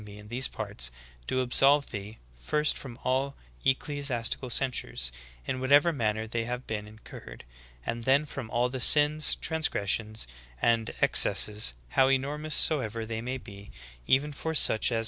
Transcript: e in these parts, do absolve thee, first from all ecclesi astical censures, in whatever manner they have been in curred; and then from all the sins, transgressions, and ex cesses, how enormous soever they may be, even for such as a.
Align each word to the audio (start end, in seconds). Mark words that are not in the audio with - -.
e 0.07 0.17
in 0.17 0.29
these 0.29 0.47
parts, 0.47 0.89
do 1.27 1.41
absolve 1.41 1.91
thee, 1.91 2.17
first 2.41 2.75
from 2.75 2.97
all 3.03 3.35
ecclesi 3.63 4.09
astical 4.09 4.51
censures, 4.51 5.11
in 5.45 5.59
whatever 5.59 5.93
manner 5.93 6.25
they 6.25 6.45
have 6.45 6.65
been 6.65 6.87
in 6.87 6.97
curred; 6.97 7.41
and 7.85 8.03
then 8.03 8.25
from 8.25 8.49
all 8.49 8.67
the 8.67 8.81
sins, 8.81 9.35
transgressions, 9.35 10.25
and 10.59 10.89
ex 11.01 11.23
cesses, 11.23 11.73
how 11.89 12.07
enormous 12.09 12.55
soever 12.55 13.05
they 13.05 13.21
may 13.21 13.37
be, 13.37 13.69
even 14.07 14.31
for 14.31 14.55
such 14.55 14.91
as 14.91 14.97
a. 14.97 14.99